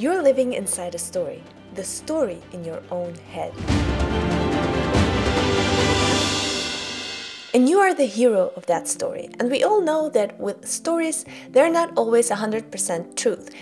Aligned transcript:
You're 0.00 0.22
living 0.22 0.54
inside 0.54 0.94
a 0.94 0.98
story, 0.98 1.42
the 1.74 1.84
story 1.84 2.40
in 2.52 2.64
your 2.64 2.80
own 2.90 3.14
head. 3.16 3.52
And 7.52 7.68
you 7.68 7.80
are 7.80 7.92
the 7.92 8.06
hero 8.06 8.50
of 8.56 8.64
that 8.64 8.88
story. 8.88 9.28
And 9.38 9.50
we 9.50 9.62
all 9.62 9.82
know 9.82 10.08
that 10.08 10.40
with 10.40 10.66
stories, 10.66 11.26
they're 11.50 11.70
not 11.70 11.92
always 11.98 12.30
100% 12.30 13.14
truth. 13.14 13.54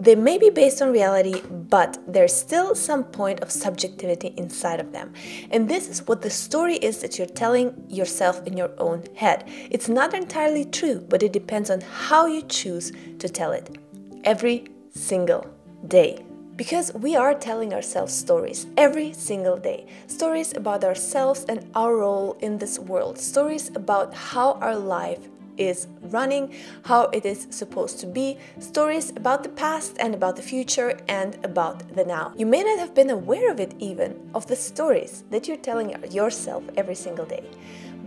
They 0.00 0.16
may 0.16 0.36
be 0.36 0.50
based 0.50 0.82
on 0.82 0.90
reality, 0.90 1.40
but 1.70 1.96
there's 2.08 2.34
still 2.34 2.74
some 2.74 3.04
point 3.04 3.38
of 3.38 3.52
subjectivity 3.52 4.34
inside 4.36 4.80
of 4.80 4.90
them. 4.90 5.12
And 5.52 5.68
this 5.68 5.86
is 5.88 6.08
what 6.08 6.22
the 6.22 6.30
story 6.30 6.74
is 6.78 7.02
that 7.02 7.18
you're 7.18 7.28
telling 7.28 7.72
yourself 7.88 8.44
in 8.48 8.56
your 8.56 8.72
own 8.78 9.04
head. 9.14 9.44
It's 9.70 9.88
not 9.88 10.12
entirely 10.12 10.64
true, 10.64 11.06
but 11.08 11.22
it 11.22 11.32
depends 11.32 11.70
on 11.70 11.82
how 11.82 12.26
you 12.26 12.42
choose 12.42 12.90
to 13.20 13.28
tell 13.28 13.52
it 13.52 13.78
every 14.24 14.66
single 14.90 15.53
day. 15.88 16.24
Because 16.56 16.94
we 16.94 17.16
are 17.16 17.34
telling 17.34 17.74
ourselves 17.74 18.14
stories 18.14 18.66
every 18.76 19.12
single 19.12 19.56
day. 19.56 19.86
Stories 20.06 20.56
about 20.56 20.84
ourselves 20.84 21.44
and 21.48 21.68
our 21.74 21.96
role 21.96 22.36
in 22.40 22.58
this 22.58 22.78
world. 22.78 23.18
Stories 23.18 23.70
about 23.74 24.14
how 24.14 24.52
our 24.60 24.76
life 24.76 25.28
is 25.56 25.86
running, 26.02 26.52
how 26.84 27.06
it 27.06 27.24
is 27.24 27.46
supposed 27.50 27.98
to 28.00 28.06
be, 28.06 28.38
stories 28.58 29.10
about 29.10 29.42
the 29.42 29.48
past 29.48 29.96
and 30.00 30.14
about 30.14 30.36
the 30.36 30.42
future 30.42 30.98
and 31.08 31.38
about 31.44 31.94
the 31.94 32.04
now. 32.04 32.32
You 32.36 32.46
may 32.46 32.62
not 32.62 32.78
have 32.78 32.94
been 32.94 33.10
aware 33.10 33.50
of 33.50 33.60
it 33.60 33.74
even, 33.78 34.30
of 34.34 34.46
the 34.46 34.56
stories 34.56 35.24
that 35.30 35.46
you're 35.48 35.56
telling 35.56 35.94
yourself 36.12 36.64
every 36.76 36.94
single 36.94 37.26
day. 37.26 37.44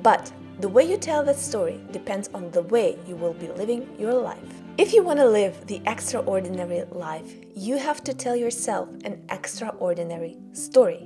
But 0.03 0.31
the 0.59 0.69
way 0.69 0.83
you 0.83 0.97
tell 0.97 1.23
that 1.23 1.37
story 1.37 1.79
depends 1.91 2.29
on 2.33 2.49
the 2.49 2.63
way 2.63 2.97
you 3.07 3.15
will 3.15 3.33
be 3.33 3.47
living 3.49 3.87
your 3.99 4.13
life. 4.13 4.61
If 4.77 4.91
you 4.91 5.03
want 5.03 5.19
to 5.19 5.27
live 5.27 5.67
the 5.67 5.81
extraordinary 5.85 6.83
life, 6.91 7.35
you 7.55 7.77
have 7.77 8.03
to 8.05 8.13
tell 8.13 8.35
yourself 8.35 8.89
an 9.05 9.23
extraordinary 9.29 10.37
story. 10.53 11.05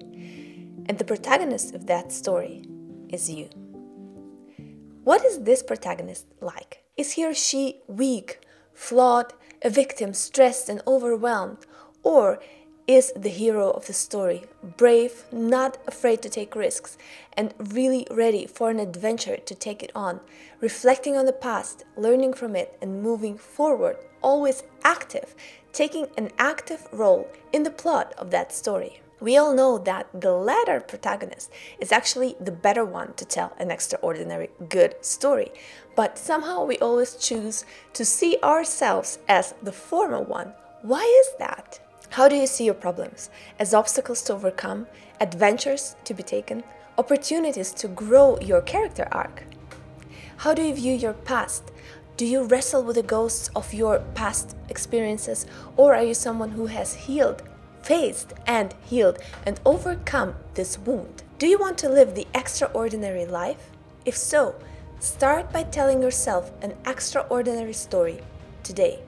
And 0.86 0.98
the 0.98 1.04
protagonist 1.04 1.76
of 1.76 1.86
that 1.88 2.14
story 2.14 2.64
is 3.10 3.30
you. 3.30 3.50
What 5.04 5.26
is 5.26 5.40
this 5.42 5.64
protagonist 5.64 6.28
like? 6.40 6.84
Is 6.96 7.14
he 7.14 7.26
or 7.26 7.34
she 7.34 7.82
weak, 7.88 8.40
flawed, 8.74 9.34
a 9.62 9.70
victim, 9.70 10.14
stressed, 10.14 10.70
and 10.70 10.82
overwhelmed? 10.88 11.66
Or 12.04 12.40
is 12.92 13.14
the 13.16 13.30
hero 13.30 13.72
of 13.72 13.88
the 13.88 13.94
story 13.94 14.44
brave, 14.76 15.24
not 15.32 15.78
afraid 15.88 16.22
to 16.22 16.30
take 16.30 16.56
risks, 16.56 16.98
and 17.38 17.54
really 17.58 18.06
ready 18.12 18.46
for 18.46 18.70
an 18.70 18.80
adventure 18.80 19.38
to 19.38 19.56
take 19.56 19.82
it 19.82 19.92
on, 19.96 20.20
reflecting 20.60 21.16
on 21.16 21.26
the 21.26 21.42
past, 21.48 21.86
learning 21.96 22.34
from 22.34 22.54
it, 22.54 22.78
and 22.82 23.02
moving 23.02 23.38
forward, 23.38 23.96
always 24.22 24.64
active, 24.84 25.34
taking 25.72 26.06
an 26.18 26.30
active 26.38 26.86
role 26.92 27.30
in 27.54 27.64
the 27.64 27.72
plot 27.72 28.14
of 28.18 28.30
that 28.32 28.52
story. 28.52 29.00
We 29.22 29.38
all 29.38 29.54
know 29.54 29.78
that 29.78 30.08
the 30.20 30.34
latter 30.34 30.82
protagonist 30.82 31.50
is 31.80 31.94
actually 31.94 32.36
the 32.42 32.52
better 32.52 32.84
one 32.84 33.14
to 33.14 33.24
tell 33.24 33.54
an 33.58 33.72
extraordinary 33.72 34.50
good 34.68 34.96
story, 35.00 35.52
but 35.96 36.18
somehow 36.18 36.66
we 36.66 36.78
always 36.80 37.16
choose 37.16 37.64
to 37.94 38.04
see 38.04 38.38
ourselves 38.44 39.20
as 39.30 39.54
the 39.64 39.72
former 39.72 40.20
one. 40.20 40.52
Why 40.82 41.04
is 41.22 41.38
that? 41.40 41.80
How 42.16 42.28
do 42.28 42.36
you 42.36 42.46
see 42.46 42.66
your 42.66 42.74
problems? 42.74 43.30
As 43.58 43.74
obstacles 43.74 44.22
to 44.24 44.34
overcome, 44.34 44.88
adventures 45.22 45.96
to 46.04 46.14
be 46.14 46.24
taken, 46.24 46.62
opportunities 46.98 47.72
to 47.76 47.88
grow 47.88 48.38
your 48.42 48.60
character 48.60 49.08
arc? 49.14 49.46
How 50.36 50.54
do 50.54 50.62
you 50.62 50.76
view 50.76 50.94
your 50.94 51.14
past? 51.14 51.72
Do 52.18 52.26
you 52.26 52.44
wrestle 52.44 52.84
with 52.84 52.98
the 52.98 53.04
ghosts 53.04 53.50
of 53.56 53.74
your 53.74 54.00
past 54.14 54.58
experiences, 54.68 55.46
or 55.78 55.96
are 55.96 56.04
you 56.04 56.14
someone 56.14 56.50
who 56.50 56.66
has 56.66 56.96
healed, 56.96 57.44
faced, 57.82 58.34
and 58.46 58.76
healed 58.84 59.20
and 59.46 59.62
overcome 59.66 60.36
this 60.56 60.78
wound? 60.78 61.24
Do 61.40 61.48
you 61.48 61.58
want 61.58 61.78
to 61.78 61.90
live 61.90 62.14
the 62.14 62.28
extraordinary 62.34 63.26
life? 63.26 63.70
If 64.04 64.18
so, 64.18 64.56
start 65.00 65.54
by 65.54 65.64
telling 65.64 66.02
yourself 66.02 66.52
an 66.62 66.76
extraordinary 66.86 67.74
story 67.74 68.20
today. 68.64 69.00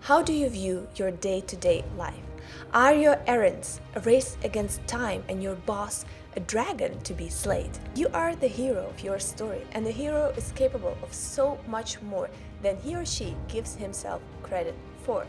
How 0.00 0.20
do 0.20 0.32
you 0.32 0.48
view 0.48 0.88
your 0.96 1.12
day 1.12 1.42
to 1.42 1.54
day 1.54 1.84
life? 1.96 2.29
Are 2.72 2.94
your 2.94 3.20
errands 3.26 3.80
a 3.94 4.00
race 4.00 4.36
against 4.44 4.86
time 4.86 5.24
and 5.28 5.42
your 5.42 5.56
boss 5.56 6.04
a 6.36 6.40
dragon 6.40 7.00
to 7.00 7.14
be 7.14 7.28
slayed? 7.28 7.76
You 7.94 8.08
are 8.14 8.36
the 8.36 8.46
hero 8.46 8.86
of 8.86 9.02
your 9.02 9.18
story, 9.18 9.66
and 9.72 9.84
the 9.84 9.90
hero 9.90 10.32
is 10.36 10.52
capable 10.52 10.96
of 11.02 11.12
so 11.12 11.58
much 11.66 12.00
more 12.02 12.30
than 12.62 12.76
he 12.76 12.94
or 12.94 13.04
she 13.04 13.34
gives 13.48 13.74
himself 13.74 14.22
credit 14.42 14.74
for. 15.02 15.26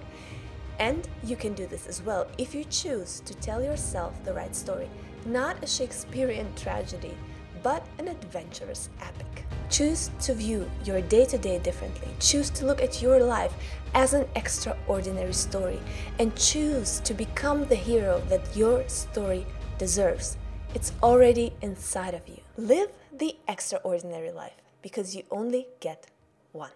And 0.79 1.07
you 1.23 1.35
can 1.35 1.53
do 1.53 1.67
this 1.67 1.87
as 1.87 2.01
well 2.01 2.27
if 2.37 2.55
you 2.55 2.63
choose 2.65 3.21
to 3.25 3.33
tell 3.35 3.63
yourself 3.63 4.23
the 4.23 4.33
right 4.33 4.55
story, 4.55 4.89
not 5.25 5.63
a 5.63 5.67
Shakespearean 5.67 6.53
tragedy, 6.55 7.15
but 7.63 7.85
an 7.99 8.07
adventurous 8.07 8.89
epic. 9.01 9.45
Choose 9.71 10.11
to 10.23 10.33
view 10.33 10.69
your 10.83 10.99
day 10.99 11.23
to 11.23 11.37
day 11.37 11.57
differently. 11.57 12.09
Choose 12.19 12.49
to 12.51 12.65
look 12.65 12.81
at 12.81 13.01
your 13.01 13.23
life 13.23 13.53
as 13.93 14.13
an 14.13 14.27
extraordinary 14.35 15.31
story 15.31 15.79
and 16.19 16.35
choose 16.35 16.99
to 16.99 17.13
become 17.13 17.65
the 17.65 17.75
hero 17.75 18.21
that 18.27 18.53
your 18.53 18.87
story 18.89 19.45
deserves. 19.77 20.35
It's 20.75 20.91
already 21.01 21.53
inside 21.61 22.13
of 22.13 22.27
you. 22.27 22.41
Live 22.57 22.89
the 23.17 23.37
extraordinary 23.47 24.31
life 24.31 24.59
because 24.81 25.15
you 25.15 25.23
only 25.31 25.67
get 25.79 26.07
one. 26.51 26.71